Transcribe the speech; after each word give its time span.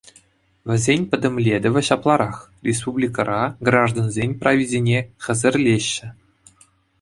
Вӗсен 0.69 1.01
пӗтӗмлетӗвӗ 1.09 1.81
ҫапларах: 1.89 2.37
республикӑра 2.65 3.37
граждансен 3.69 4.31
прависене 4.41 4.99
хӗсӗрлеҫҫӗ. 5.27 6.09